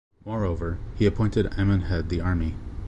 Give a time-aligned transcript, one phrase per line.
[0.25, 2.55] Moreover, he appointed Amin head the army.